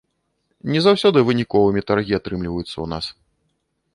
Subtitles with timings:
[0.75, 3.05] Не заўсёды выніковымі таргі атрымліваюцца ў нас.